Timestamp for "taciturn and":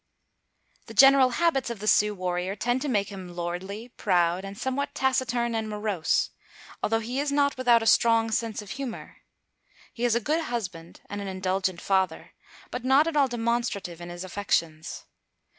4.95-5.69